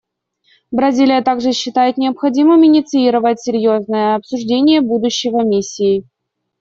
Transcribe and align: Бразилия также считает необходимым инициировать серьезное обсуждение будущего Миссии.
Бразилия 0.71 1.21
также 1.21 1.51
считает 1.51 1.97
необходимым 1.97 2.65
инициировать 2.65 3.39
серьезное 3.39 4.15
обсуждение 4.15 4.81
будущего 4.81 5.43
Миссии. 5.43 6.07